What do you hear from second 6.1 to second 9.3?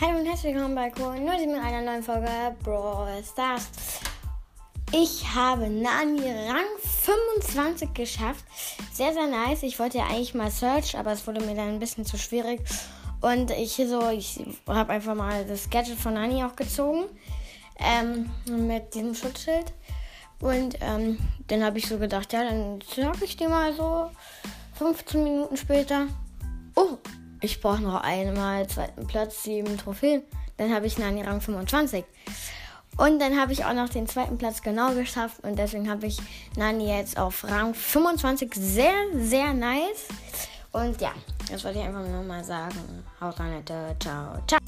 Rang 25 geschafft. Sehr, sehr